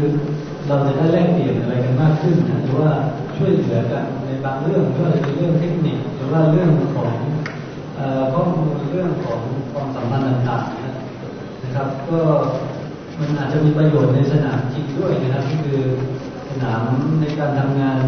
[0.68, 2.90] เราจะได้แลกเปลี่ยนอะไรกันมากขึ้นนะหรือว่า
[3.36, 7.12] ช่วยเหลือกันในบางเรื่องก็จะเป็นเรื่องเทคนิคหรือว่าเรื่องของ
[8.32, 9.40] ข้อมูลเรื่องของ
[9.72, 12.20] ความสัมพันธ์ต่างๆนะครับ ก็
[13.18, 15.80] มันอาจจะมีประโยชน์ในสนามจริงด้วยนะครับก็คือ
[16.48, 16.82] สนาม
[17.20, 17.98] ในการทำงาน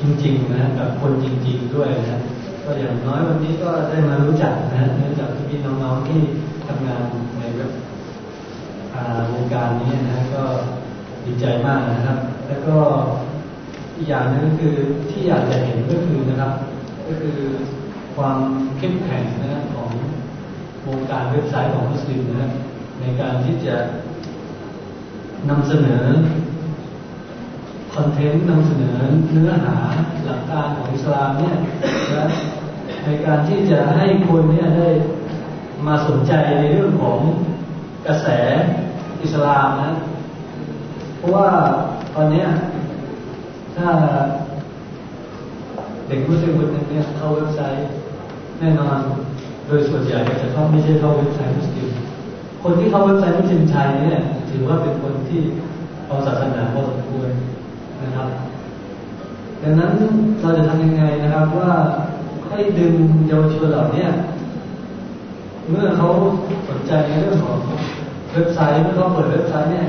[0.00, 2.20] จริงๆนะกับคนจริง ๆด้วยนะ
[2.64, 6.20] ก็อย่างน้อยวันนี้ก็ได้มารู้จักนะเนื่องจากที่พี่น้องๆที่
[6.70, 7.02] ทำงาน
[7.38, 7.72] ในแบบ
[9.32, 10.44] วงการนี้นะก็
[11.24, 12.76] ดีใจมากนะครับ แล้วก็
[13.96, 14.74] อีกอย่างนึงก็คือ
[15.10, 16.52] ที่อยากจะเห็นก็คือนะครับ
[17.06, 17.38] ก็คือ
[18.16, 18.36] ความ
[18.78, 19.90] เข้มแข็งนะของ
[20.86, 22.52] วงการเว็บไซต์ของมุสลิมนะครับ
[23.00, 23.76] ในการที่จะ
[25.48, 26.04] นำเสนอ
[27.94, 28.96] คอนเทนต์นำเสนอ
[29.32, 29.76] เนื้อหา
[30.24, 31.56] หลักการของอิสลามเนี่ย
[32.16, 32.26] นะ
[33.04, 34.88] ในการที่จะให้คนเนี่ยได้
[35.86, 37.18] มาสนใจในเรื่องของ
[38.06, 38.26] กระแส
[39.22, 39.90] อิสลามนะ
[41.18, 41.48] เพราะว่า
[42.14, 42.44] ตอนนี้
[43.76, 43.88] ถ้า
[46.06, 47.86] เด็กผู้ชายคนหนึ่งเนี่ยเข้าเว็บไซต์
[48.58, 48.98] แน่นอน
[49.66, 51.88] โดยส่วนใหญ่ก็จะเข้าไม่ใช่เข้าเว็บไซต์มุสลิม
[52.62, 54.18] คนที่เข้าเว็บไซต์มุสลิมไทยเนี่ย
[54.50, 55.40] ถือว่าเป็นคนที่
[56.06, 57.28] เอาศาสนาพอสมควร
[58.02, 58.28] นะครับ
[59.62, 59.92] ดังนั้น
[60.40, 61.72] เราจะทำยังไงนะครับว่า
[62.48, 62.94] ให้ดึง
[63.28, 64.06] เยาวชนเหล่านี้
[65.70, 66.08] เมื่อเขา
[66.68, 67.58] สนใจในเรื่องของ
[68.32, 69.86] เว็บไซต์เมื่อเขาเปิดเว็บไซต์เนี่ย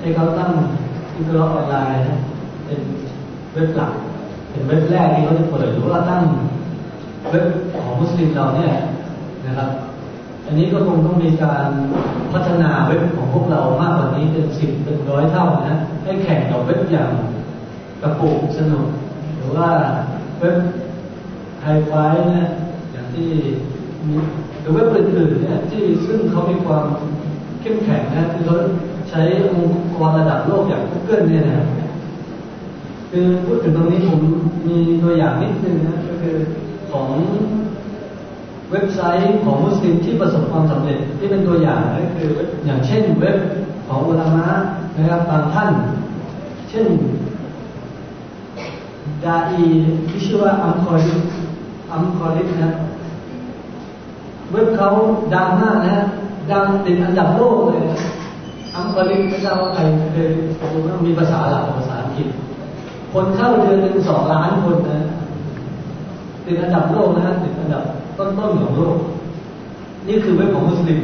[0.00, 0.52] ให้เขาตั้ง
[1.14, 2.18] อินเทอร์เน็ตออนไลน์นะ
[2.64, 2.80] เป็น
[3.52, 3.92] เว็บหลัก
[4.50, 6.22] เป็นเว็บแรกที่เขาจะเปิดหรือว่าตั้ง
[7.30, 7.46] เว็บ
[7.80, 8.72] ของมุสลิมเราเนี่ย
[9.46, 9.70] นะครับ
[10.46, 11.66] อันนี้ก็คงต้องมีการ
[12.32, 17.12] พัฒนาเว็บของพวกเรามากกว่านี้เป็นสิบเป็นร้อยเท่านะให้แข่งกับเว็บอย่าง
[18.02, 18.86] กระปุกสนุก
[19.36, 19.70] หรือว่า
[20.38, 20.56] เว็บ
[21.62, 21.92] ไฮไฟ
[22.28, 22.46] เนี่ย
[22.92, 23.30] อย่างที่
[24.60, 26.84] หรือเว็บอื่นๆเนี่ยที่ซึ่งเขามีความ
[27.60, 28.56] เข้มแข็งนะคือเขา
[29.10, 29.20] ใช้
[29.52, 31.66] องค์กรระดับโลกอย่าง Google เนี่ยนะ
[33.10, 34.20] คือพูดถึงตรงนี้ผม
[34.68, 36.36] มีตัวอย่างนิดนึงนะก็คือ
[36.90, 37.08] ของ
[38.70, 42.30] เว็บไซต์ของมุสลิมที่ประสบความสำเร็จที่เป็นตัวอย่างก็คือ
[42.64, 43.36] อย่างเช่นเว็บ
[43.86, 44.46] ของอุลามะ
[44.96, 45.70] นะครับบางท่าน
[46.70, 46.86] เช่น
[49.24, 49.64] ดาอี
[50.08, 51.14] ที่ชื่อว่าอัมคอริ
[51.92, 52.70] อัมคอรินะ
[54.52, 54.88] เว็บเขา
[55.34, 55.96] ดังมากนะ
[56.50, 57.82] ดังติดอันดับโลกเลย
[58.74, 59.82] อัมคอริไม่ทราบว่าใคร
[60.12, 60.28] เคย
[60.72, 62.28] ดูว่ามีภาษาหลักภาษาอังกฤษ
[63.12, 65.00] คนเข้าเดือนหนึ่งสองล้านคนนะ
[66.44, 67.84] ติดอันดับโลกนะติดอันดับ
[68.18, 68.96] ต้นๆของโลก
[70.08, 71.00] นี่คือเว็บของมุสลิม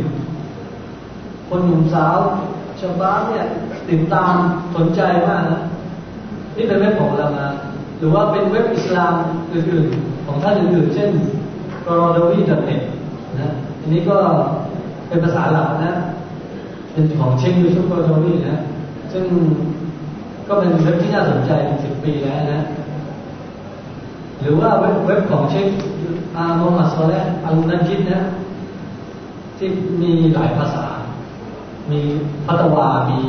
[1.49, 2.19] คนหนุ่มสาว
[2.81, 3.45] ชาวบ้านเนี่ย
[3.91, 4.35] ติดตาม
[4.77, 5.63] สนใจมากนะ
[6.57, 7.49] นี่เป็นเว็บของเรานะ
[7.99, 9.15] หรือว่าเป็นเว็บอิสลาม
[9.53, 11.11] อื่นๆของท่านอื่นๆเช่น
[11.85, 12.83] กรอดวีดัตเน็ต
[13.43, 14.17] นะอันนี้ก็
[15.09, 15.95] เป็นภาษาหลักนะ
[16.93, 18.59] เป็นของเชคยูทูบกรอดวีนะ
[19.13, 19.25] ซึ่ง
[20.49, 22.63] ก็เป็นเว็บที่น่าสนใจเป็นสิบปีแล้วนะ
[24.41, 24.71] หรือว่า
[25.07, 25.67] เว็บของเชค
[26.37, 28.21] อาโมฮัมดซอลและอัลนันจิดนะ
[29.59, 29.69] ที่
[30.03, 30.87] มีหลายภาษา
[31.91, 32.01] มี
[32.47, 33.21] พัตวา มี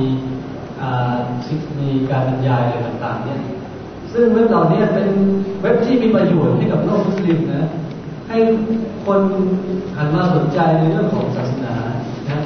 [1.80, 3.42] มีการบรรยายอะไรต่างๆเนี่ย
[4.14, 5.08] ซึ่งเว็บเหล่านี้เป็น
[5.62, 7.70] เว็บที่มีประโยชน์ให้กับโลกมุสลิมนะ
[8.28, 8.38] ให้
[9.06, 9.22] คน
[9.98, 11.76] หันมาสนใจในเรื่องของศาสนา
[12.30, 12.40] นะ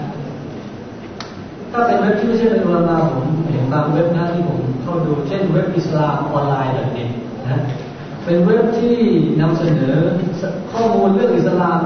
[1.71, 7.07] ถ้าเป็นเว็บที่ไม่ใช่เป็นอุลามาผมเห็นบางเว็บนะที่ผมเข้าดูเช่นเว็บอิสลามออนไลน์แบบนี้
[7.49, 7.59] นะ
[8.23, 8.97] เป็นเว็บที่
[9.41, 9.95] นำเสนอ
[10.71, 11.81] ข้อมูลเรื่องอิสลาม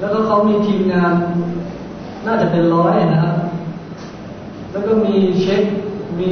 [0.00, 1.14] แล้วก็เขามีทีมงาน
[2.26, 3.36] น่าจะเป็นร้อยนะครับ
[4.70, 5.62] แล้วก็มีเช็ค
[6.18, 6.30] มี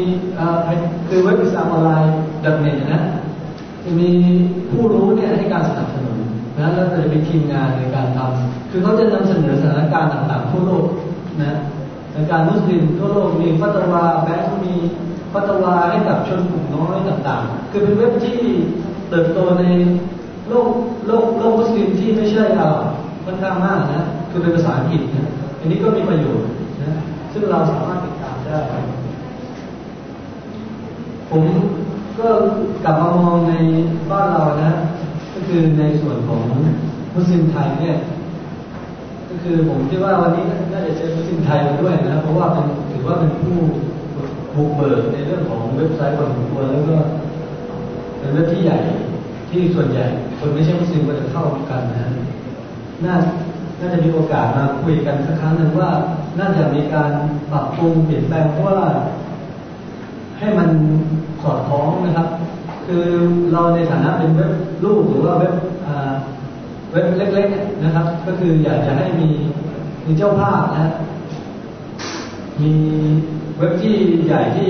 [1.09, 3.03] คือเว็บอิสลามออนไลน์ดับเน็ตนะ
[3.85, 4.11] จะมี
[4.71, 5.88] ผู้รู้เนี่ยให้การสนับ
[6.59, 10.87] นะแล้วจะมีทีมงานในการทำคือเขาจะนำเสนอสถานการณ์ต่างๆทั่วโลก
[11.43, 11.53] นะ
[12.11, 14.75] สถานการณ์มุสลิมทั่วโลกมีฟัตวาแบงค์มี
[15.33, 18.39] ฟัตวาให้กับชนกลุ่มน้อยต่างๆ คือเป็นเว็บที่
[19.09, 19.65] เติบโตใน
[20.49, 20.69] โลก
[21.07, 22.69] โลกโลกมุสลิมที่ไม่ใช่อา
[23.25, 25.29] ค่อนข้างมากนะคือเป็นภาษาอังกฤษนะ
[25.61, 26.49] อันนี้ก็มีประโยชน์
[26.83, 27.01] นะ
[27.33, 28.59] ซึ่งเราสามารถติดตามได้
[31.31, 31.45] ผม
[32.19, 32.29] ก็
[32.85, 33.55] กลับมามองใน
[34.11, 34.73] บ้านเรานะ
[35.49, 36.41] คือในส่วนของ
[37.15, 37.97] มุสลิมไทยเนี่ย
[39.29, 43.59] ก็คือผมคิดว่าวันนี้น่าจะเจอมุสลิมไทยมาด้วยนะเพราะว่าเป็นถือว่าเป็นผู้
[44.55, 46.97] บุกเบิกในเรื่องของเว็บไซต์พอสมควรแล้วก็
[48.19, 48.79] เป็นเว็บที่ใหญ่
[49.51, 50.05] ที่ส่วนใหญ่
[50.39, 52.13] คนไม่ใช่มุสลิมก็จะเข้ากันนะ
[53.05, 53.15] น่า
[53.81, 55.91] น่าจะมีโอกาสมาคุยกันสักครั้งหนึ่งว่า
[56.39, 57.11] น่าจะมีการ
[57.51, 58.81] ปรับปรุงเปลี่ยนแปลงเพราะว่า
[60.39, 60.69] ให้มัน
[61.43, 62.29] สอดคล้องนะครับ
[62.91, 63.07] คือ
[63.53, 64.53] เราในฐานะเป็นเว็บ
[64.85, 65.55] ลูกหรือว่าเว็บ
[66.93, 69.29] เว็บเล็กๆนะครับ ก็คืออยากจะให้มี
[70.07, 70.93] มีเจ้าภาพนะ
[72.61, 72.73] มี
[73.59, 73.97] เว็บที่
[74.27, 74.69] ใหญ่ที่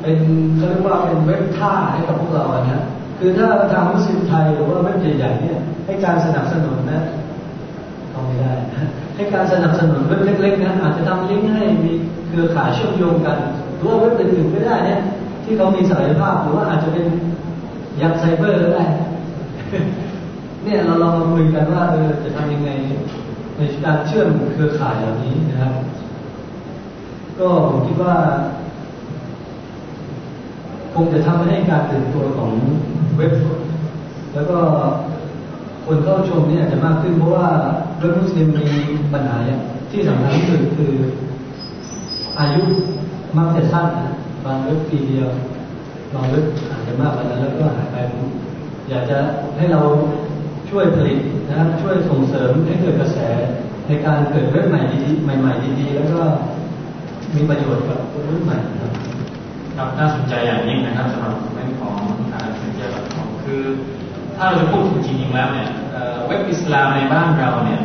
[0.00, 0.18] เป็น
[0.56, 2.82] เขาเรียกว่าเป็นเว็บท่าให้กับพวกเรานะ
[3.18, 7.02] คือถ้าทางมุสลิมไทยหรือว่าเว็บใหญ่ๆเนี่ยให้การสนับสนุนนะ
[8.12, 8.52] ทำไม่ได้
[9.16, 11.92] ให้การสนับสนุนเว็บเล็กๆนะอาจจะทำลิงก์ให้มี
[12.28, 13.38] เครือข่ายเชื่อมโยงกัน
[13.76, 15.00] หรือว่าเว็บอื่นๆก็ได้เนี่ย
[15.44, 17.06] ที่เขามีศักยภาพหรือว่าอาจจะเป็น
[18.02, 18.84] ยักไซเบอร์ก็ได้
[20.64, 22.70] เนี่ยเราลองมาคุยกันว่าเออจะทำยังไง
[23.56, 25.72] ในการเชื่อมเครือข่ายเหล่านี้นะครับ
[27.38, 28.14] ก็ผมคิดว่า
[30.94, 32.50] คงจะทำให้การตื่นตัวของ
[33.16, 33.32] เว็บ
[34.34, 34.58] แล้วก็
[35.86, 37.48] คนเข้าชมเนี่ยจจะมากขึ้นเพราะว่า
[37.98, 38.66] เว็บมุสลิมมี
[39.12, 39.36] ปัญหา
[39.90, 40.94] ที่สำคัญที่สุดคือ
[42.38, 42.62] อายุ
[43.36, 44.12] มักจะสั้นนะ
[44.44, 45.28] บางเว็บปีเดียว
[46.14, 48.26] บางเว็บอาจจะมากกว่านั้นแล้วก็หายไปผม
[48.88, 49.18] อยากจะ
[49.56, 49.80] ให้เรา
[50.70, 51.18] ช่วยผลิต
[51.50, 53.18] นะช่วยส่งเสริมให้เกิดกระแส
[53.86, 56.22] ในการเกิดเว็บใหม่ดีๆใหม่ ๆ ดีๆ แล้วก็
[57.34, 58.92] มีประโยชน์กับคนรุ่นใหม่ครับ
[59.76, 61.96] ครับน่าสนใจอย่างยิ่งนะครับสำหรับเรื่องของ
[62.32, 63.62] การเซ็นเซอร์ของคือ
[64.36, 65.68] ถ้าเราจะพูดจริงๆแล้วเนี่ย
[66.26, 67.80] เว็บอิสลามในบ้านเราเนี่ย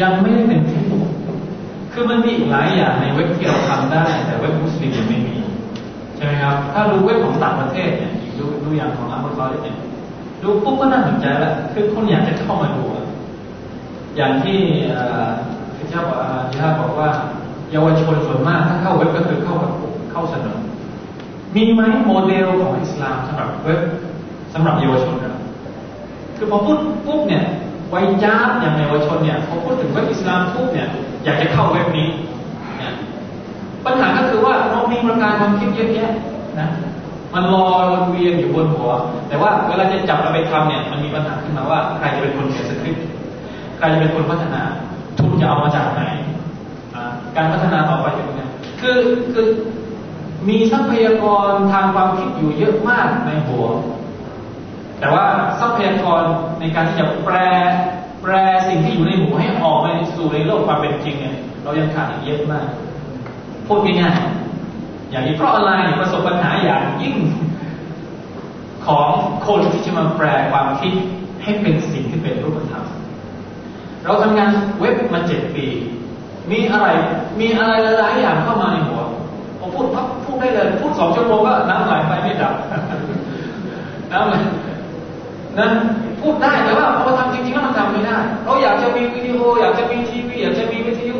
[0.00, 0.82] ยังไม่ได้เป็นที่
[1.92, 5.36] คือมันมีอีกหลายอย่างในเว็บที่เราทำได้ แต่เว็บมุสลิมยังไม่มี
[6.20, 9.76] ช่ไหมครับ ถ้าดูเว็บของต่างประเทศเนี่ยดูดูอย่างของอัลลอฮ์เนี่ย
[10.42, 12.84] ดูปุ๊บก็น่าสนใจแล้ว คือคนอยากจะเข้ามาดู
[14.16, 14.58] อย่างที่
[15.76, 17.10] พระเจ้าบอกที่ท่าบอกว่า
[17.72, 19.72] เยาวชนส่วนมากถ้าเข้าเว็บก็คือเข้ากับ
[20.10, 20.56] เข้าสนอ
[21.56, 23.80] มีไหมโมเดลของอิสลามสำหรับเว็บ
[24.54, 25.34] สำหรับเยาวชนเรา
[26.36, 27.44] คือพอพูดปุ๊บเนี่ย
[27.92, 30.88] วัยจ้าอย่างเยาวชนเนี่ยพอพูดถึงเว็บอิสลามปุ๊บเนี่ย
[31.24, 32.08] อยากจะเข้าเว็บนี้
[33.86, 36.10] ปัญหาก็คือว่าเรามีประการความคิดเยอะแยะ
[36.60, 36.68] นะ
[37.34, 38.90] มันลอยวนเวียนอยู่บนหัว
[39.28, 43.04] แต่ว่าเวลาจะจับเราไปทำเนี่ยมันมีปัญหาขึ้นมาว่าใครจะเป็นคนเขียนสคริปต์
[43.78, 44.62] ใครจะเป็นคนพัฒนา
[45.18, 46.02] ทุนจะเอามาจากไหน
[47.36, 48.98] การพัฒนาต่อไปจะเป็นยังไงคือ
[49.34, 49.46] คือ
[50.48, 53.66] มีทรัพยากรทางความคิดอยู่เยอะมากในหัว
[55.00, 55.26] แต่ว่า
[55.60, 56.22] ทรัพยากร
[56.60, 57.36] ในการที่จะแปล
[58.22, 58.34] แปล
[58.68, 62.66] สิ่งที่อยู่ในหัวให้ออกมาสู่ในโลกความเป็นจริงเนี่ยเรายังขาดอีกเยอะมาก
[63.70, 67.16] พูดง่ายๆอย่างนี้เพราะอะไรประสบปัญหาอย่างยิ่ง
[68.86, 69.08] ของ
[69.46, 70.92] คนที่จะมาแปลความคิด
[71.42, 72.84] ให้เป็นสิ่งที่เป็นรูปธรรม
[74.04, 75.66] เราทำงานเว็บมาเจ็ดปี
[76.50, 76.88] มีอะไร
[77.40, 79.02] มีอะไรหลายอย่างเข้ามาในหัว
[79.58, 82.54] ผมพูดพับพูดได้เลย พูดสองชั่วโมงก็น้ำไหลไปไม่ดับ
[84.12, 84.34] น้ำไหล
[85.58, 85.68] นะ
[86.20, 91.16] พูดได้แต่ว่าพอทำจริงๆแล้วมันทำไม่ได้ เราอยากจะมีวิดีโอ อยากจะมีทีวี อยากจะมีวิทยุ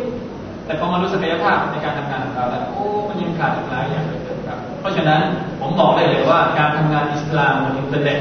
[0.71, 5.21] แต่พอมารู้ศักยภาพในการทำงานของเราแล้วโอ้มันยังขาดอีกหลายอย่างเลยครับ เพราะฉะนั้น
[5.61, 8.21] ผมบอกได้เลยว่าการทำงานอิสลามบนอินเทอร์เน็ต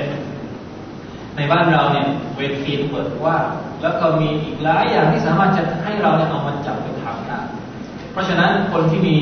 [1.36, 2.06] ในบ้านเราเนี่ย
[2.38, 3.38] เวทีเปิดว่า
[3.82, 7.40] แล้วก็มีอีกหลายอย่างที่สามารถจะให้เราเนี่ยเอามาจับไปทำได้
[8.12, 9.16] เพราะฉะนั้นคนที่มี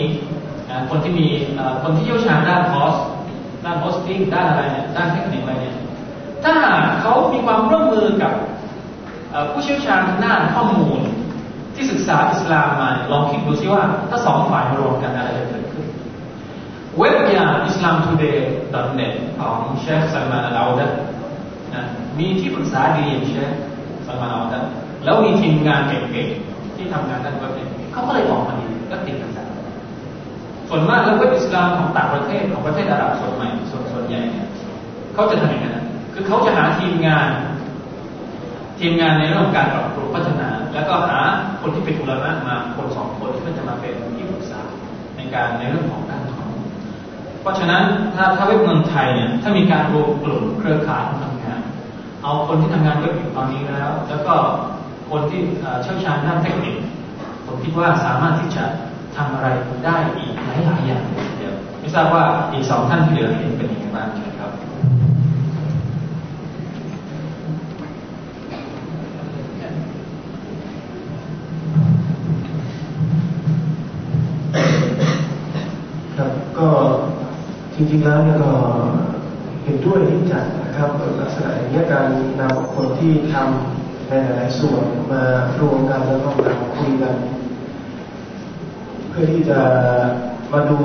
[0.89, 1.27] คนที่มี
[1.83, 2.93] คนที่เชี่ยวชาญด้าน host
[3.65, 5.75] ด้าน hosting ด้านอะไรเนี่ยด้านเทคนิคอะไรเนี่ย
[6.43, 6.53] ถ้า
[7.01, 8.33] เขามีความร่วมมือกับ
[9.51, 11.01] ผู้เชี่ยวชาญด้านข้อมูล
[11.77, 15.85] ที่ศึกษาอิสลามมาลองคิดดูซิว่า ถ้าสองฝ่ายมารวมกันอะไรจะเกิดขึ้น
[16.97, 20.87] เว็บอย่าง islamtoday.net ของเชคซัลมานอัลเอาดะฮ์
[21.73, 21.83] นะ
[22.19, 23.51] มีที่ปรึกษาดีอย่างเชค
[24.05, 24.59] ซัลมานอัลเอาดะฮ์
[25.03, 29.31] แล้วมีทีมงานเก่งๆที่ทำงานด้านเว็บเนี่ยเขาก็เลยออกมาดีก็ติดกัน
[30.69, 34.47] ส่วนมากแล้วเว็บอิสลามของต่างประเทศของประเทศอาหรับส่วนใหม่ส่วนส่วนใหญ่เนี่ย
[35.13, 35.77] เขาจะทำอย่างนั้น
[36.13, 37.29] คือเขาจะหาทีมงาน
[38.79, 41.19] ทีมงานในเรื่องการปรับปรุงพัฒนา แล้วก็หา
[41.61, 44.61] คนที่เป็นอุลามะมาคนสองคนที่มันจะมาเป็นที่ปรึกษา
[45.15, 46.49] ในการในเรื่องของด้านของ
[47.41, 47.83] เพราะฉะนั้น
[48.15, 51.61] ถ้าถ้าเว็บเมืองไทยเนี่ยถ้ามีการรวมกลุ่มเครือข่ายทำงาน
[52.23, 54.35] เอาคนที่ทำงานเว็บอยู่ตอนนี้แล้ว แล้วก็
[55.11, 55.41] คนที่
[55.83, 56.75] เชี่ยวชาญด้านเทคนิค
[57.45, 58.63] ผมคิดว่าสามารถที่จะ
[59.15, 59.47] ทำอะไร
[59.85, 61.03] ได้อีกหลายหลายอย่าง
[61.37, 64.07] เดียวไม่ทราบว่าอีกสองท่านที่เหลือเห็นเป็นยังไงบ้าง
[64.39, 64.51] ครับ
[76.17, 76.67] ครับก็
[77.75, 78.51] จ ริงๆแล้วเนี่ยก็
[79.63, 80.89] เห็นด้วยที่จัดนะครับ
[81.21, 82.07] ลักษณะอย่างนี้การ
[82.39, 85.21] นำคนที่ทำในหลายๆส่วนมา
[85.59, 87.15] รวมกันแล้วก็มาคุยกัน
[89.09, 89.59] เพื่อที่จะ
[90.53, 90.79] มาดู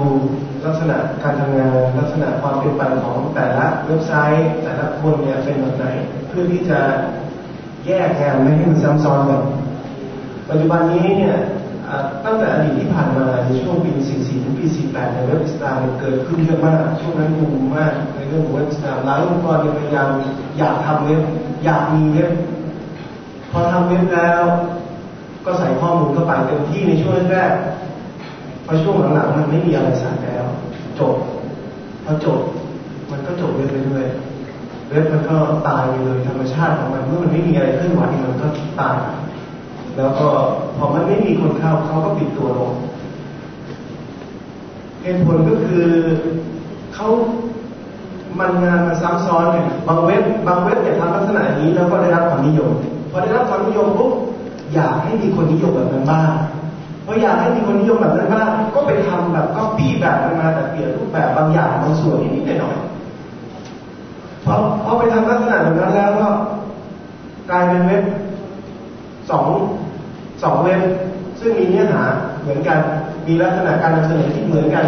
[0.64, 5.86] ลักษณะการทำงานลักษณะความเป็นไปของแต่ละเว็บไซต์ แต่ละคนเนี่ยเป็นแบบไหน
[6.28, 6.80] เพื่อที่จะ
[7.86, 9.42] แยกงานไม่ให้มันซ้ำซ้อนกัน
[10.48, 11.36] ปัจจุบันนี้เนี่ย
[12.24, 20.08] ตั้งแต่อดีตที่ผ่านมาในช่วงปี 44 ถึงปี 48 ในเว็บอิสลามเกิดขึ้นเยอะมาก ช่วงนั้นบูมมากในเรื่องของเว็บอิสลามหลายองค์กรพยายาม
[20.58, 21.20] อยากทำเว็บ
[21.64, 22.30] อยากมีเว็บ
[23.50, 24.42] พอทำเว็บแล้ว
[25.44, 27.52] ก็ใส่ข้อมูลเข้าไปเต็มที่ในช่วงแรก
[28.66, 30.44] พอช่วงหลังๆมันไม่มีอะไรสายแล้ว
[30.98, 31.14] จบ
[32.04, 32.38] พอจบ
[33.10, 35.36] มันก็จบเรื่อยๆเว็บมันก็
[35.68, 38.46] ตายไปเลยธรรมชาติของมันเมื่อมันไม่มีอะไรเคลื่อนไหวมันก็
[38.80, 38.96] ตาย
[39.96, 40.28] แล้วก็
[40.76, 42.72] พอมันไม่มีคนเข้าเขาก็ปิดตัวลง
[45.02, 45.86] เหตุผลก็คือ
[46.94, 47.08] เขา
[48.38, 52.70] มันงานมาซ้ำซ้อนเนี่ยบางเว็บบางเว็บเนี่ยทำลักษณะนี้แล้วก็ได้รับความนิยม
[53.10, 54.12] พอได้รับความนิยมปุ๊บ
[54.74, 56.30] อยากให้มีคนนิยมแบบนั้นบ้าง
[57.02, 62.76] เพราะอยากให้มีคนนิยมแบบนั้นบ้างก็ไปทำแบบก็ปี้แบบมันมาแต่เปลี่ยนรูปแบบบางอย่างบางส่วนนิดหน่อย
[64.44, 66.28] พอพอไปทำลักษณะแบบนั้นแล้วก็
[67.50, 68.02] กลายเป็นเว็บ
[69.30, 69.46] สอง
[70.42, 70.82] สองเว็บ
[71.40, 72.02] ซึ่งมีเนื้อหา
[72.42, 72.78] เหมือนกัน
[73.26, 74.86] มีลักษณะการนำเสนอที่เหมือนกัน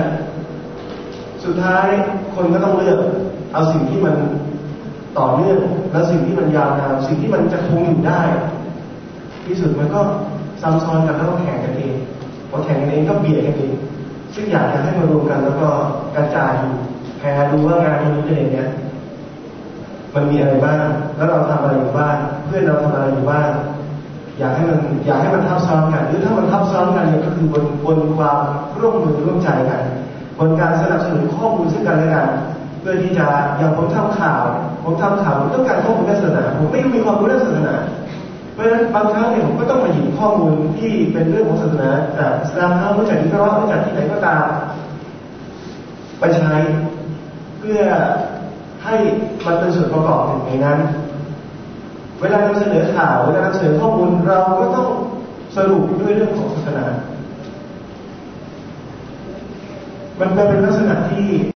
[1.45, 1.87] สุดท้าย
[2.35, 2.99] คนก็ต้องเลือก
[3.53, 4.15] เอาสิ่งที่มัน
[5.19, 5.59] ต่อเนื่อง
[5.93, 8.23] และสิ่งที่มันยาวนานสิ่งที่มันจะคงอยู่ได้
[9.47, 10.01] ที่สุดมันก็
[10.63, 11.95] ซ้ำซ้อนกันแล้วก็แข่งกันเอง
[12.51, 13.73] พอแข่งกันเองก็เบียดกันเอง
[14.35, 15.69] ซึ่งอยากจะให้มารวมกันแล้วก็
[16.17, 16.53] กระจาย
[17.19, 18.69] แพร่ดูว่างานนอินเทอร์เน็ตเนี่ย
[20.15, 20.87] มันมีอะไรบ้าง
[21.17, 23.49] แล้วเราทำอะไรอยู่บ้าง เพื่อนเราทำอะไรอยู่บ้าง
[24.39, 28.39] อยากให้มันอยากให้มันทับซ้อนกัน หรือถ้ามันทับซ้อนกันเนี่ยก็คือบนบนความ
[28.81, 29.83] ร่วมมือร่วมใจกัน
[30.39, 32.29] บนการสนับสนุนข้อมูลซึ่งกันและกัน
[32.81, 34.43] เพื่อที่จะอย่างผมทำข่าว
[34.85, 37.75] ผมทำข่าวผมต้องการข้อมูลด้านศาสนาผมไม่มีความรู้ด้านศาสนา
[38.55, 44.45] เพราะฉะนั้นบางครั้งเนี่ยผมก็ต้องมาหยิบข้อมูลที่เป็นเรื่องของศาสนาจากสลามเข้ามาจากอิสลามมาจากที่ไหนก็ตาม
[46.19, 46.55] ไปใช้
[47.59, 47.83] เพื่อ
[48.85, 48.95] ให้
[49.47, 50.79] มันเป็นส่วนประกอบหนึ่งในนั้น
[52.25, 54.87] วลานำเสนอข่าวเวลานำเสนอข้อมูลเราก็ต้อง
[55.57, 56.85] สรุปด้วยเรื่องของศาสนา
[60.21, 61.27] มันเป็นลักษณะที่